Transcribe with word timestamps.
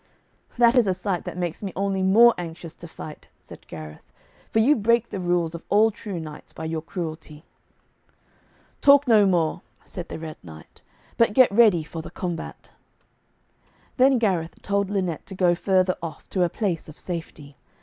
'That 0.57 0.73
is 0.75 0.87
a 0.87 0.95
sight 0.95 1.25
that 1.25 1.37
makes 1.37 1.61
me 1.61 1.71
only 1.75 2.01
more 2.01 2.33
anxious 2.35 2.73
to 2.73 2.87
fight,' 2.87 3.27
said 3.39 3.67
Gareth, 3.67 4.11
'for 4.51 4.57
you 4.57 4.75
break 4.75 5.11
the 5.11 5.19
rules 5.19 5.53
of 5.53 5.61
all 5.69 5.91
true 5.91 6.19
knights 6.19 6.53
by 6.53 6.65
your 6.65 6.81
cruelty.' 6.81 7.45
'Talk 8.81 9.07
no 9.07 9.27
more,' 9.27 9.61
said 9.85 10.09
the 10.09 10.17
Red 10.17 10.37
Knight, 10.41 10.81
'but 11.17 11.33
get 11.35 11.51
ready 11.51 11.83
for 11.83 12.01
the 12.01 12.09
combat.' 12.09 12.71
Then 13.97 14.17
Gareth 14.17 14.63
told 14.63 14.89
Lynette 14.89 15.27
to 15.27 15.35
go 15.35 15.53
further 15.53 15.95
off, 16.01 16.27
to 16.31 16.41
a 16.41 16.49
place 16.49 16.89
of 16.89 16.97
safety. 16.97 17.55